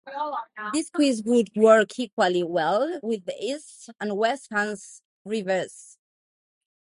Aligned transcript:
This 0.73 0.87
squeeze 0.87 1.21
would 1.25 1.51
work 1.55 1.99
equally 1.99 2.41
well 2.41 2.99
with 3.03 3.25
the 3.25 3.35
East 3.39 3.91
and 3.99 4.17
West 4.17 4.47
hands 4.51 5.03
reversed. 5.23 5.99